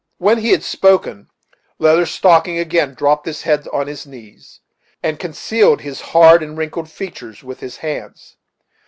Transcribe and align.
When 0.17 0.39
he 0.39 0.49
had 0.49 0.63
spoken, 0.63 1.27
Leather 1.77 2.07
Stocking 2.07 2.57
again 2.57 2.95
dropped 2.95 3.27
his 3.27 3.43
head 3.43 3.67
on 3.71 3.85
his 3.85 4.07
knees, 4.07 4.59
and 5.03 5.19
concealed 5.19 5.81
his 5.81 6.01
hard 6.01 6.41
and 6.41 6.57
wrinkled 6.57 6.89
features 6.89 7.43
with 7.43 7.59
his 7.59 7.77
hands. 7.77 8.35